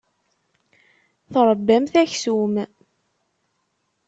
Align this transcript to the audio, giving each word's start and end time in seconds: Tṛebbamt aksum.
Tṛebbamt 1.33 1.93
aksum. 2.03 2.53